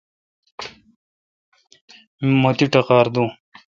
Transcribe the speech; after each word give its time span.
مہ 2.41 2.51
تی 2.57 2.65
ٹقار 2.73 3.05
دوں۔ 3.13 3.29